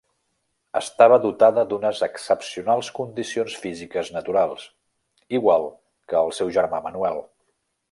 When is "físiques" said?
3.67-4.11